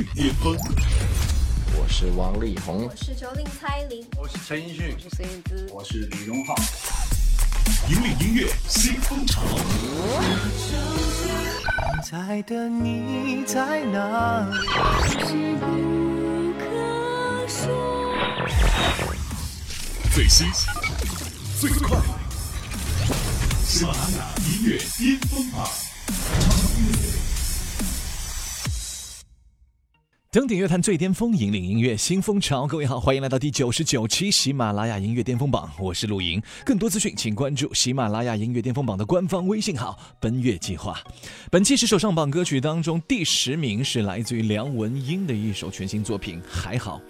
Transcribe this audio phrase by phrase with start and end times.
[0.00, 0.56] 最巅峰。
[1.76, 6.54] 我是王力宏，我是九零蔡琳，我是陈奕迅，我是孙燕姿，我是李荣浩。
[7.90, 9.42] 引领音乐新风潮。
[12.02, 14.54] 在的你在哪里？
[20.14, 20.46] 最新、
[21.60, 22.00] 最快，
[23.66, 25.68] 喜马拉雅音乐巅峰榜。
[30.32, 32.64] 登顶乐坛最巅峰，引领音乐新风潮。
[32.64, 36.40] 各位好，欢迎来到第九十九期喜马拉雅音乐巅峰榜，我是陆莹。
[36.64, 41.02] 更多资讯，请关注喜马拉雅音乐巅峰榜的官方微信号“奔月计划”。
[41.50, 47.00] 本期十首上榜歌曲当中，第十名是来自于梁文音的一首全新作品《还好》。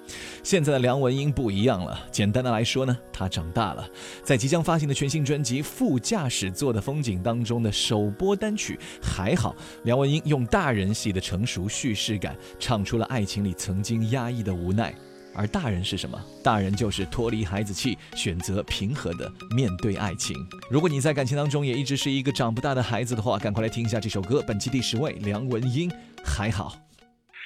[0.43, 3.89] 现在的梁文音不一样了，简单的来说呢，她长大了。
[4.25, 9.55] 在即将发行的全新专辑《副驾驶座的风景》当中的首播单曲《还好》，
[9.85, 14.95] 梁文音用大人系的成熟叙事感，唱出了爱情里曾经压抑的无奈。
[15.33, 16.21] 而大人是什么？
[16.43, 20.37] 大人就是脱离孩子气，选择平和的面对爱情。
[20.69, 24.43] 如果你在感情当中也一直是一个长不大的孩子的话，赶快来听一下这首歌。
[24.45, 25.89] 本期第十位，梁文音，
[26.25, 26.77] 还好。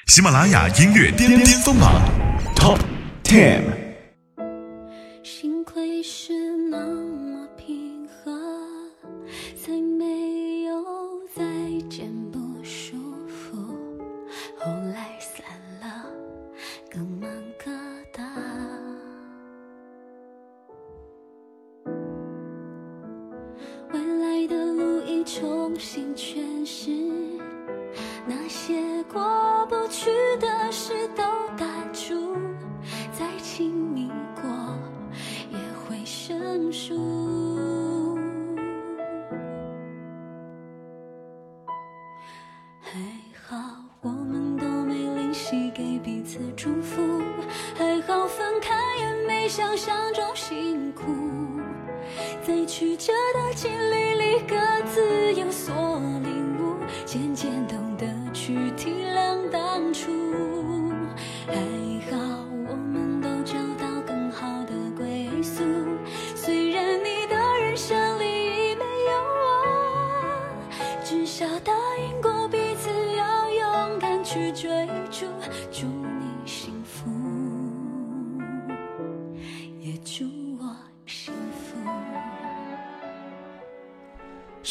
[0.07, 2.01] 喜马拉雅音乐巅巅峰榜
[2.55, 2.79] Top
[3.25, 3.94] Ten。
[49.57, 51.05] 想象中辛苦。
[52.45, 53.13] 再曲折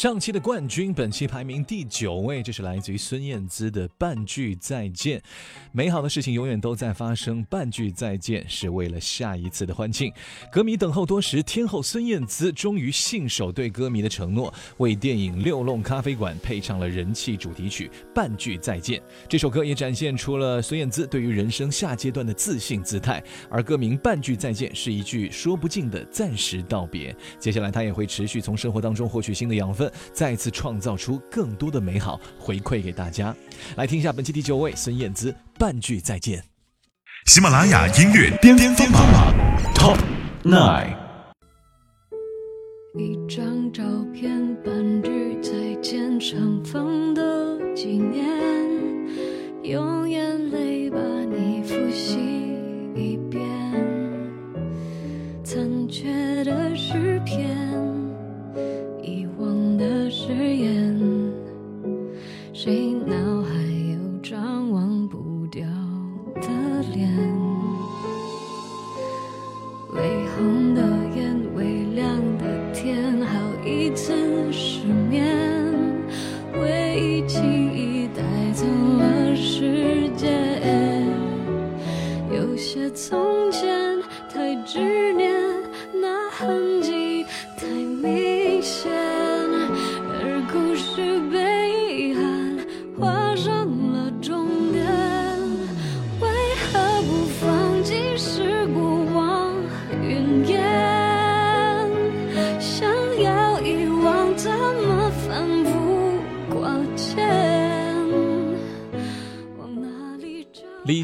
[0.04, 5.18] 上期的冠军，本期排名第九位，这是来自于孙燕姿的《半句再见》。
[5.72, 10.12] 美好的事情永远都在发生，半句再见是为了下一次的欢庆。
[10.52, 19.00] 歌迷等候多时，天后孙燕姿终于信守对歌迷的承诺，为电影《六弄咖啡馆》配唱了人气主题曲《半句再见》。
[19.26, 23.24] 这首歌也展现出了孙燕姿对于人生下阶段的自信姿态。
[23.48, 27.16] 而歌名《半句再见》是一句说不尽的暂时道别。
[27.40, 29.90] 接下来，她也会持续从生活当中获取新的养分。
[30.12, 33.34] 再次创造出更多的美好回馈给大家。
[33.76, 36.38] 来听一下本期第九位孙燕姿《半句再见》。
[37.26, 39.02] 喜马拉雅音乐巅巅峰榜
[39.74, 39.98] Top
[40.42, 40.96] Nine。
[42.96, 43.82] 一张照
[44.12, 44.30] 片，
[44.62, 45.50] 半句再
[45.80, 48.24] 见，长放的纪念，
[49.64, 52.16] 用眼泪把你复习
[52.94, 53.42] 一遍，
[55.42, 57.63] 残缺的诗篇，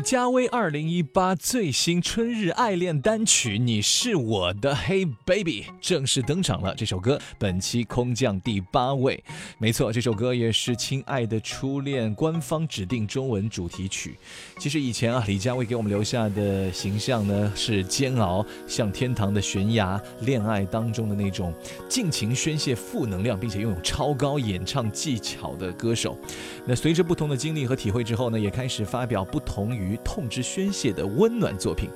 [0.00, 6.74] 李佳薇二零一八最新春日爱恋单曲《你是我的 Hey Baby》正式登场了。
[6.74, 9.22] 这首歌本期空降第八位，
[9.58, 14.16] 没错，这首歌也是《亲爱的初恋》官方指定中文主题曲。
[14.58, 21.52] 其实以前啊，李佳薇给我们留下的形象呢是煎熬，像天堂的悬崖，恋爱当中的那种
[21.90, 26.18] 尽情宣泄负能量，并且拥有超高演唱技巧的歌手。
[26.64, 29.76] 那随着不同的经历和体会之后呢，也开始发表不同。
[29.76, 31.88] 于痛之宣泄的温暖作品。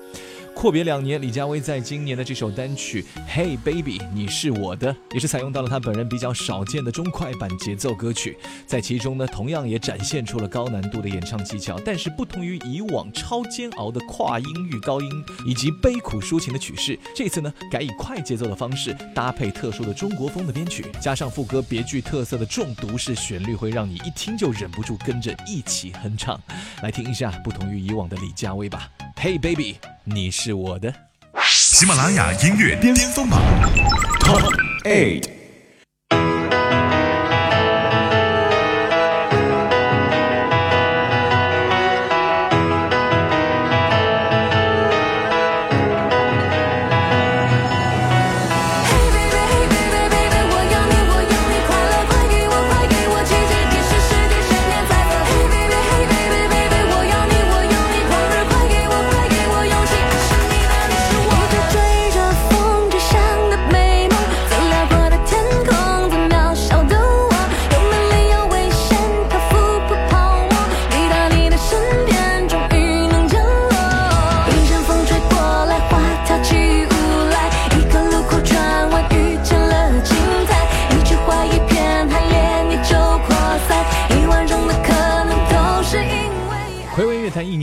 [0.54, 8.38] 阔别两年，李佳薇在今年的这首单曲《Hey Baby》，你是我的，也是采用到了她本人比较少见的中快板节奏歌曲。
[8.66, 11.78] 在其中呢，同样也展现出了高难度的演唱技巧。
[11.84, 26.40] 但是不同于以往超煎熬的跨音域高音以及悲苦抒情的曲式，这次呢改以快节奏的方式搭配特殊的中国风的编曲，加上副歌别具特色的重读式旋律，会让你一听就忍不住跟着一起哼唱。
[26.82, 29.76] 来听一下不同于以往的李佳薇吧，《Hey Baby》。
[30.04, 30.94] 你是我的
[31.48, 33.40] 喜马拉雅音乐巅峰榜
[34.20, 34.52] Top
[34.84, 35.43] Eight。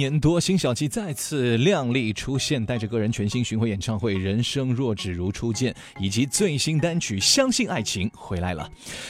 [0.02, 8.68] 年多辛晓琪再次靓丽出现，带着个人全新巡回演唱会《人生若只如初见》，以及最新单曲《相信爱情》回来了。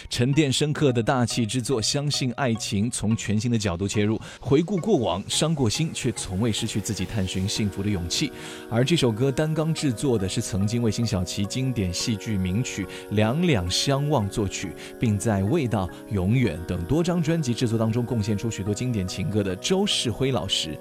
[0.09, 8.29] 沉淀深刻的大气之作《相信爱情》，从全新的角度切入，回顾过往，伤过心，却从未失去自己探寻幸福的勇气。
[8.69, 20.77] 而这首歌单刚制作的是曾经为辛晓琪经典戏剧名曲《两两相望》作曲，并在《味道》《永远》等多张专辑制作当中贡献出许多经典情歌的周世辉老师。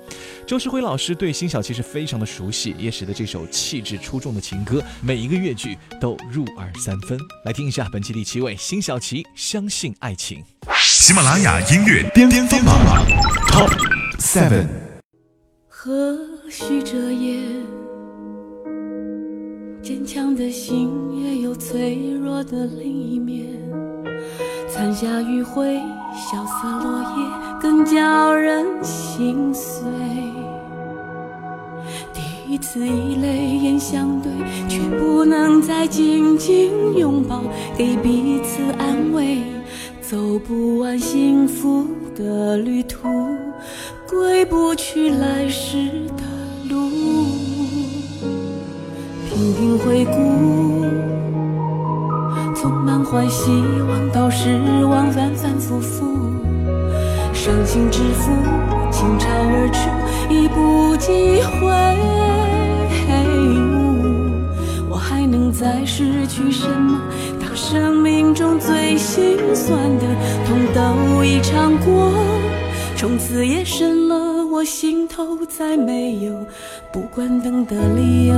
[0.47, 7.19] 周世辉老师对辛晓琪是非常的熟悉，也使得这首气质出众的情歌每一个乐句都入耳三分。
[7.45, 10.43] 来听一下本期第七位辛晓琪《相信爱情》。
[10.83, 12.75] 喜马拉雅音乐巅巅巅榜
[13.49, 13.71] Top
[14.19, 14.67] Seven。
[15.69, 16.19] 何
[16.51, 17.41] 须这夜，
[19.83, 23.47] 坚强的心也有脆弱的另一面。
[24.69, 25.81] 残霞余晖，
[26.15, 29.85] 萧瑟落叶，更叫人心碎。
[32.15, 34.33] 第一次以泪眼相对，
[34.67, 37.43] 却不能再紧紧拥抱，
[37.77, 39.43] 给彼此安慰。
[40.01, 41.87] 走不完幸福
[42.17, 43.07] 的旅途，
[44.09, 46.25] 归不去来时的
[46.69, 46.89] 路。
[49.29, 50.13] 频频回顾。
[52.57, 53.51] 从满怀希
[53.89, 56.05] 望到失望，反反复复，
[57.43, 58.31] 伤心之负
[58.93, 59.89] 倾巢而出，
[60.29, 61.71] 已不机会。
[64.91, 67.01] 我还能再失去什么？
[67.41, 70.05] 当生命中最心酸的
[70.47, 72.13] 痛都已尝过，
[72.95, 76.35] 从此夜深了，我心头再没有
[76.93, 78.37] 不关灯的理由。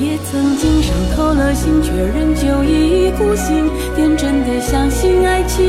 [0.00, 5.62] 也曾经伤透了心，却仍旧一意孤行，天真的相信爱情，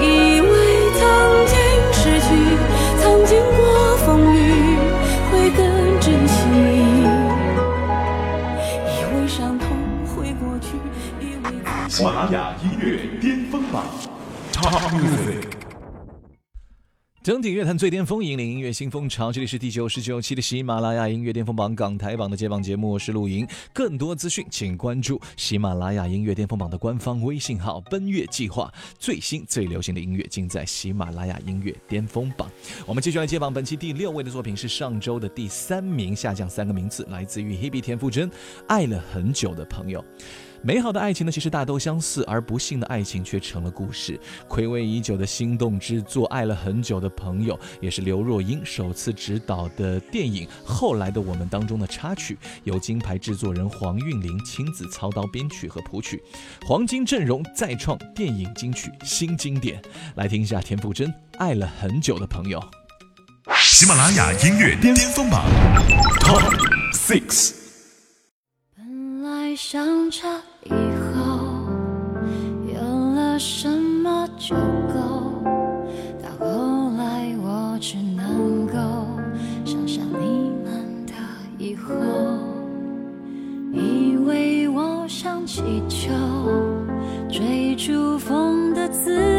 [0.00, 0.48] 以为
[0.98, 1.02] 曾
[1.46, 1.54] 经
[1.92, 2.26] 失去，
[3.02, 4.36] 曾经过风雨
[5.30, 5.60] 会更
[6.00, 6.34] 珍惜，
[8.88, 9.68] 以为伤痛
[10.06, 10.68] 会过去，
[11.20, 11.50] 以为
[11.90, 13.84] 喜马拉雅音乐巅峰榜
[14.50, 15.61] ，Top Music。
[17.22, 19.30] 整体乐坛最巅峰，引领音乐新风潮。
[19.30, 23.46] 这里是第九十九期的喜马拉雅音乐巅峰榜港台榜的接榜节目，我是陆莹。
[23.72, 28.74] 更多资讯，请关注喜马拉雅音乐巅峰榜的官方微信号“奔月计划”。
[28.98, 32.50] 最新最流行的音乐，尽在喜马拉雅音乐巅峰榜。
[32.84, 38.28] 我们继续来接榜，本期第六位的作品是上周的第三名，下降三个名次，来自于 Hebe 田馥甄
[38.66, 40.00] 《爱了很久的朋友》。
[40.64, 44.18] 美好的爱情呢，其实大都相似，而不幸的爱情却成了故事。
[44.48, 56.22] 暌违已久的心动之作《爱了很久的朋友》，也是刘若英首次执导的电影《后来的我们》当中的插曲，由金牌制作人黄韵玲亲自操刀编曲和谱曲，
[56.64, 59.82] 黄金阵容再创电影金曲新经典。
[60.14, 62.60] 来听一下田馥甄《爱了很久的朋友》。
[63.58, 65.44] 喜马拉雅音乐巅峰榜
[66.20, 66.56] Top
[66.94, 67.61] Six。
[69.54, 70.26] 想着
[70.64, 70.74] 以后
[72.72, 72.80] 有
[73.14, 75.44] 了什么就够，
[76.22, 78.74] 到后来我只能够
[79.64, 81.12] 想象你们的
[81.58, 81.92] 以后，
[83.72, 86.08] 以为我想祈求
[87.30, 89.31] 追逐风的自由，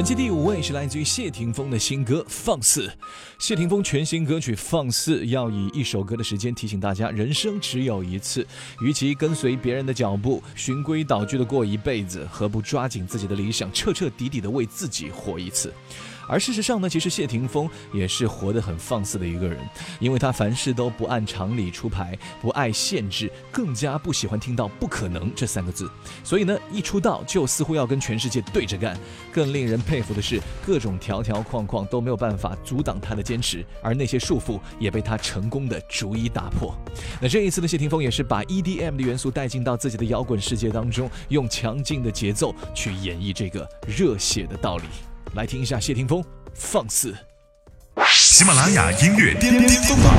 [0.00, 2.88] 本期第五位是来自于谢霆锋的新歌《放肆》。
[3.38, 8.46] 谢霆锋全新歌曲《放肆》要以一首歌的时间提醒大家，人生只有一次，
[8.80, 15.70] 与其跟随别人的脚步，循规蹈矩的过一辈子，何不抓紧自己的理想，彻彻底底的为自己活一次？
[16.30, 19.58] 而事实上呢，其实谢霆锋也是活得很放肆的一个人，
[19.98, 25.90] 因为他凡事都不按常理出牌，不爱限制，更加不喜欢听到“不可能”这三个字。
[26.22, 28.96] 所以呢，一出道就似乎要跟全世界对着干。
[29.32, 36.72] 更令人佩服的是，各种条条框框都没有办法阻挡他的坚持，而那些束缚也被他成功的逐一打破。
[37.20, 44.84] 那这一次的谢霆锋也是把 EDM 的元素带进到自己的摇滚世界当中，用强劲的节奏去演绎这个热血的道理。
[45.34, 46.22] 来听一下谢霆锋
[46.54, 47.12] 《放肆》。
[48.08, 50.14] 喜马拉雅音乐巅巅峰榜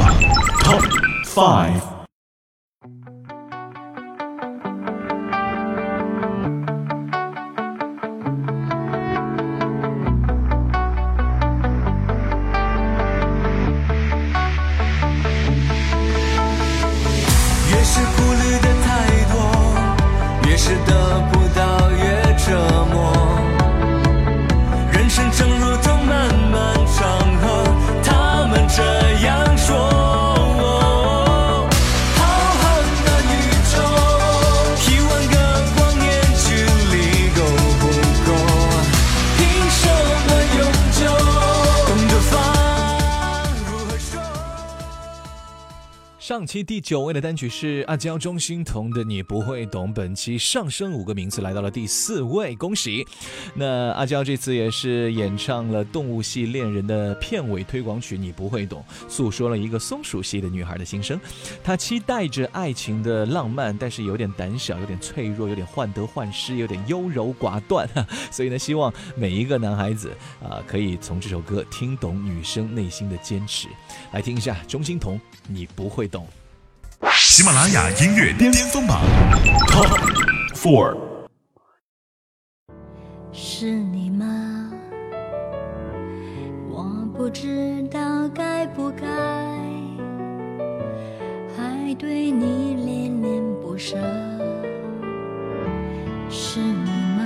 [0.64, 0.82] Top
[1.26, 2.01] Five。
[46.32, 53.06] 上期第九位的单曲是阿娇钟欣桐的《你不会懂》，本期上升五个名次来到了第四位，恭喜！
[53.54, 61.20] 那阿娇这次也是演唱了动物系恋人的片尾推广曲《你不会懂》，诉说了一个松鼠系的女孩的心声。
[61.62, 67.86] 她期待着爱情的浪漫，但是有点胆小，有点脆弱，有点患得患失，有点优柔寡断。
[68.32, 70.10] 所以呢，希望每一个男孩子
[70.42, 73.68] 啊、可以从这首歌听懂女生内心的坚持。
[74.14, 75.18] 来听一下钟欣桐，
[75.50, 76.22] 《你不会懂》。
[77.42, 79.02] 喜马拉雅音乐巅峰榜
[79.70, 79.98] Top
[80.54, 80.96] Four。
[83.34, 84.72] 是你吗？
[86.70, 86.84] 我
[87.18, 89.08] 不知道该不该，
[91.58, 93.98] 还对你恋恋不舍。
[96.30, 97.24] 是你吗？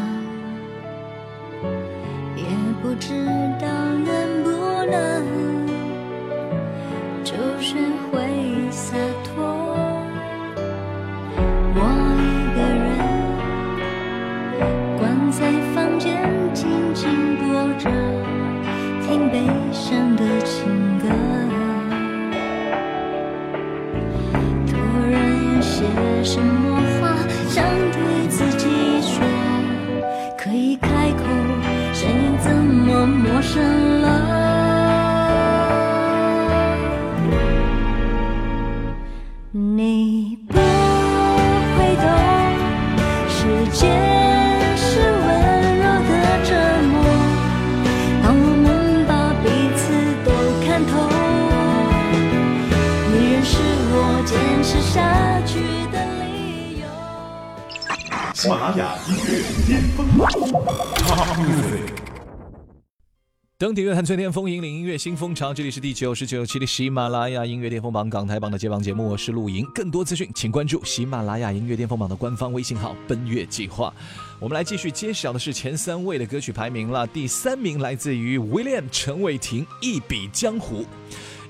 [2.37, 2.45] 也
[2.81, 3.25] 不知
[3.59, 4.49] 道能不
[4.89, 5.44] 能
[19.35, 19.41] 悲
[19.73, 20.63] 伤的情
[20.97, 21.09] 歌。
[24.65, 24.77] 突
[25.11, 25.13] 然
[25.43, 25.83] 有些
[26.23, 27.17] 什么话
[27.49, 28.65] 想对自己
[29.01, 29.21] 说，
[30.37, 31.25] 可以开口，
[31.91, 33.61] 声音怎么陌生
[58.47, 60.29] 拉雅音乐巅峰榜。
[63.57, 65.53] 登顶乐坛最巅峰，引领音乐新风潮。
[65.53, 69.65] 这里是第九十九期的喜马拉雅音乐巅峰榜港台榜的揭榜节目，我是陆莹。
[69.73, 73.93] 更多资讯，请关注喜马拉雅音乐巅峰榜的官方微信号“奔月计划”。
[74.39, 77.07] 我们来继续揭晓的是前三位的歌曲排名了。
[77.07, 80.81] 第三名来自于 William 陈伟霆，《一笔江湖》。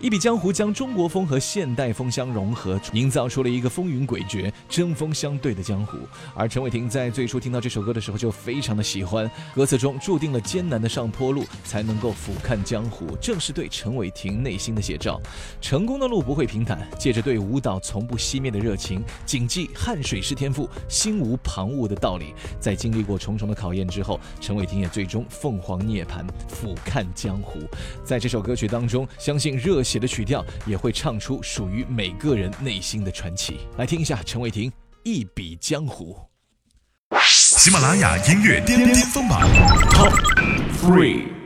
[0.01, 5.97] 一笔江湖将中国风和现代风相融合，营造出了一个风云诡谲、针锋相对的江湖。
[6.35, 15.19] 而陈伟霆在最初听到这首歌的时候就非常的喜欢，歌词中注定了艰难的上坡路才能够俯瞰江湖，正是对陈伟霆内心的写照。
[15.61, 27.59] 成功的路不会平坦，借着对舞蹈从不熄灭的热情，谨记汗水是天赋，心无旁骛的道理，在经历过重重的考验之后，陈伟霆也最终凤凰涅槃，俯瞰江湖。
[28.03, 29.84] 在这首歌曲当中，相信热。
[29.85, 33.59] 写的曲调也会唱出属于每个人内心的传奇。
[33.77, 34.71] 来听一下陈伟霆
[35.03, 36.17] 《一笔江湖》。
[37.21, 39.41] 喜马拉雅音乐巅巅峰榜
[39.91, 40.11] Top
[40.81, 41.44] Three。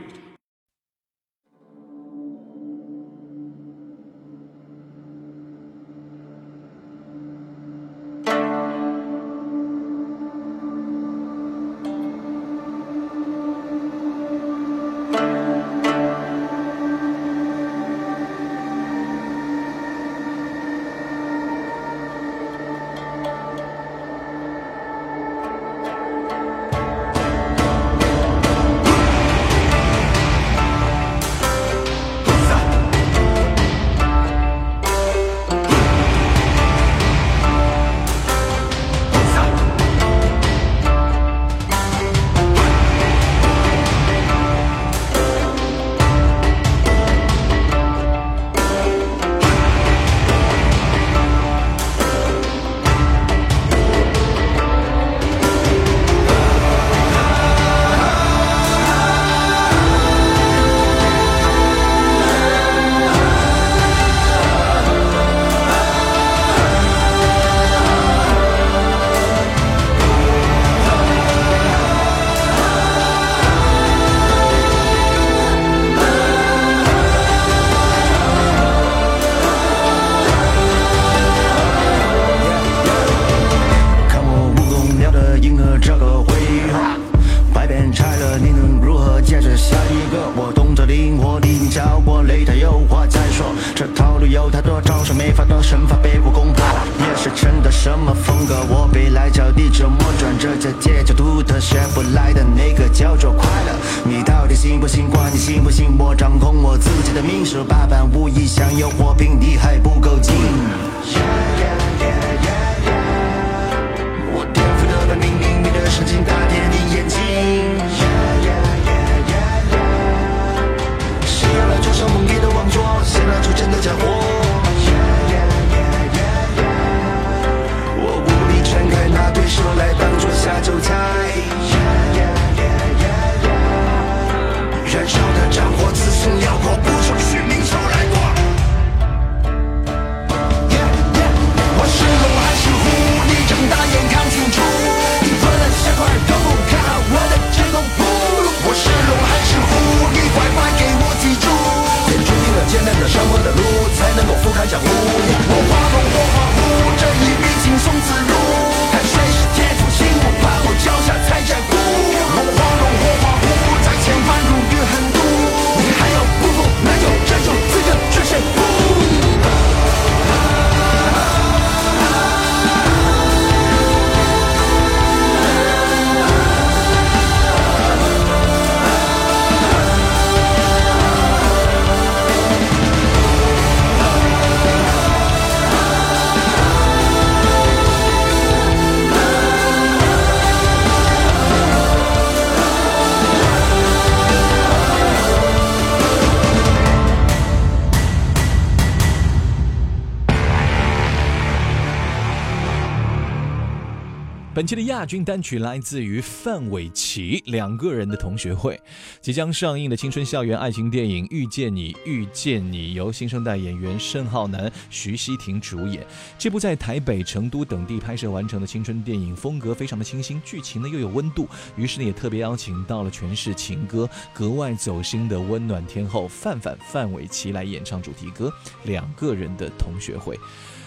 [204.60, 208.78] 本期的亚军单曲来自于范玮琪，两个人的同学会。
[209.22, 216.06] 即将上映的青春校园爱情电影《遇见你，遇见你》，由新生代演员盛浩南、徐熙婷主演。
[216.38, 221.48] 这部在台北、成都等地拍摄完成的青春电影，风格非常的清新，剧情呢又有温度。
[221.74, 228.48] 于是呢，也特别邀请到了诠释情歌格外走心的温暖天后范范范玮琪来演唱主题歌
[228.84, 230.36] 《两个人的同学会》。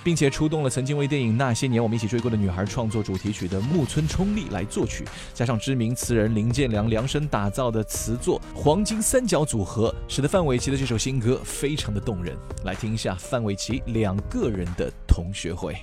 [0.05, 12.35] 并且出动了曾经为电影《那些年我们一起追过的女孩》创作主题曲的木村冲利来作曲，加上知名词人林建良量身打造的词作黄金三角组合，使得范玮琪的这首新歌非常的动人。
[12.63, 15.75] 来听一下范玮琪两个人的同学会。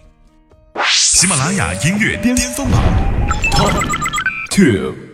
[0.86, 2.80] 喜马拉雅音乐巅峰榜
[3.50, 4.10] Top
[4.50, 5.09] Two。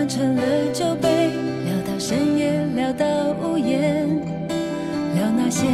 [0.00, 1.28] 换成了酒杯，
[1.66, 3.04] 聊到深夜，聊到
[3.42, 4.08] 无言，
[5.14, 5.66] 聊那些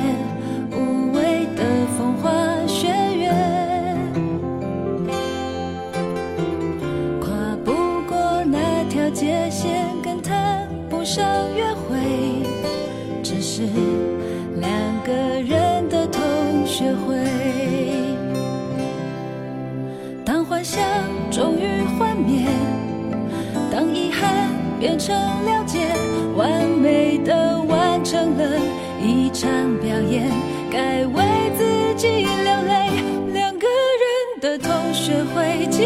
[35.16, 35.80] 学会急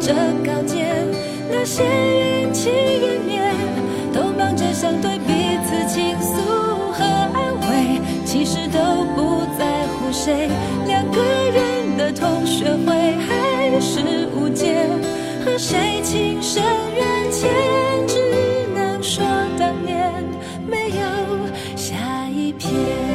[0.00, 0.12] 着
[0.44, 0.84] 告诫，
[1.48, 3.40] 那些缘起缘灭，
[4.12, 6.40] 都忙着想对彼此倾诉
[6.90, 10.48] 和安慰，其实都不在乎谁。
[10.88, 14.00] 两个人的同学会还是
[14.34, 14.84] 无解。
[15.44, 16.60] 和谁情深
[16.96, 17.48] 缘浅，
[18.08, 18.18] 只
[18.74, 19.24] 能说
[19.56, 20.12] 当年
[20.68, 21.94] 没有下
[22.28, 23.11] 一篇。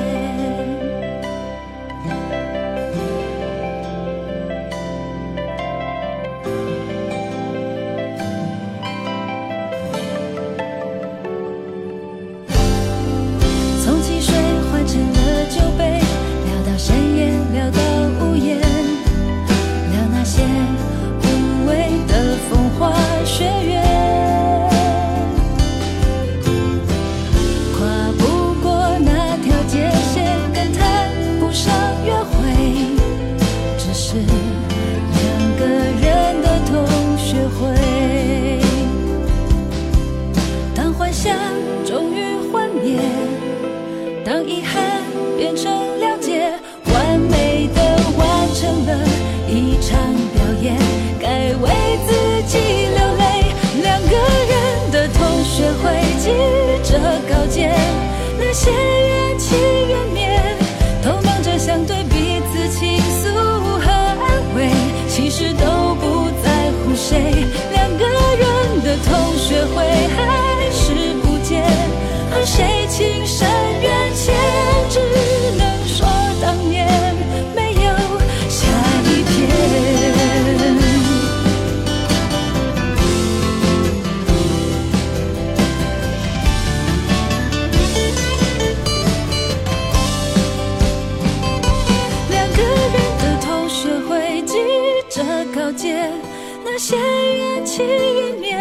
[96.77, 98.55] 些缘起缘灭，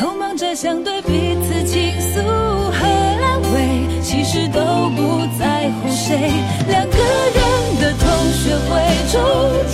[0.00, 4.60] 都忙着想对彼此倾诉和安慰，其实都
[4.96, 6.32] 不在乎谁。
[6.68, 8.68] 两个人的同学会
[9.12, 9.22] 终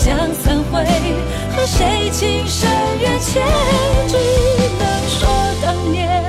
[0.05, 0.85] 将散会，
[1.57, 2.69] 和谁情深
[3.01, 3.43] 缘浅，
[4.07, 4.17] 只
[4.79, 5.27] 能说
[5.63, 6.22] 当年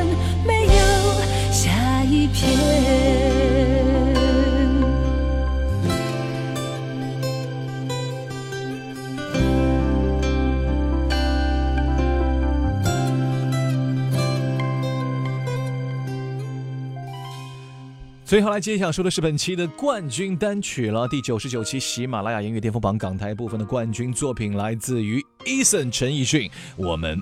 [18.33, 27.15] 最后来揭晓说的是本期的冠军单曲了，第九十九期喜马拉雅音乐巅峰榜港台部分的冠军作品来自于 Eason 陈奕迅，《我们》，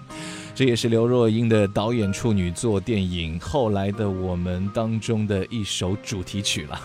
[0.55, 6.79] 这也是刘若英的导演处女作电影《后来的我们》当中的一首主题曲了。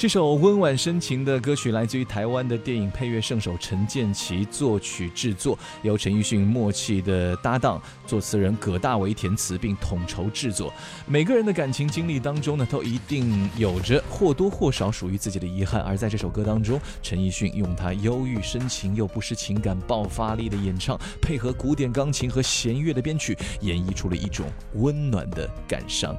[0.00, 10.72] 这首温婉深情的歌曲来自于台湾的电影配乐圣手陈建奇作曲制作，由陈奕迅默契的搭档作词人葛大为填词并统筹制作。
[11.06, 15.82] 每个人的感情经历当中呢，都一定有着或多或少属于自己的遗憾。
[15.82, 26.16] 而在这首歌当中，陈奕迅用他忧郁深情又不失情感爆发力的演唱，配合古典钢琴和弦乐的编曲，演绎出了一种温暖的感伤。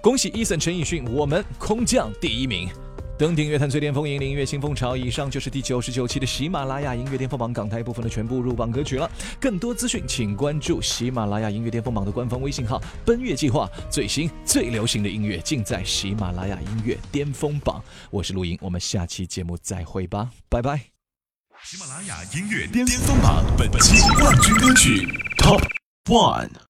[0.00, 2.68] 恭喜 Eason 陈奕迅，我们空降第一名。
[3.20, 4.96] 登顶乐坛最巅峰，引领音乐新风潮。
[4.96, 9.10] 以上就是第九十九期的喜马拉雅音乐巅峰榜港台部分的全部入榜歌曲了。
[9.38, 13.68] 更多资讯，请关注喜马拉雅音乐巅峰榜的官方微信号“奔月计划”。
[13.92, 17.84] 最新最流行的音乐尽在喜马拉雅音乐巅峰榜。
[18.10, 20.80] 我是陆莹，我们下期节目再会吧，拜拜。
[21.62, 25.06] 喜马拉雅音乐巅峰榜本期冠军歌曲
[25.36, 25.62] Top
[26.06, 26.69] One。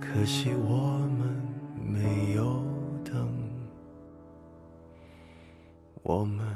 [0.00, 1.36] 可惜我们
[1.76, 2.64] 没有
[3.04, 3.28] 等。
[6.02, 6.46] 我们